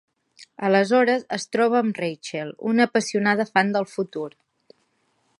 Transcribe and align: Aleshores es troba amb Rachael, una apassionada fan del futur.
Aleshores 0.67 1.25
es 1.35 1.43
troba 1.55 1.77
amb 1.81 1.99
Rachael, 2.03 2.49
una 2.71 2.87
apassionada 2.91 3.45
fan 3.53 3.69
del 3.77 3.87
futur. 3.93 4.27